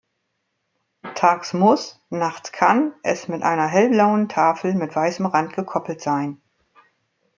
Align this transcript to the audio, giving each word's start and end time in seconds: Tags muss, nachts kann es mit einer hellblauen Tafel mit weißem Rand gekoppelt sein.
Tags 1.13 1.53
muss, 1.53 2.01
nachts 2.09 2.51
kann 2.51 2.95
es 3.03 3.27
mit 3.27 3.43
einer 3.43 3.67
hellblauen 3.67 4.29
Tafel 4.29 4.73
mit 4.73 4.95
weißem 4.95 5.27
Rand 5.27 5.53
gekoppelt 5.53 6.01
sein. 6.01 6.41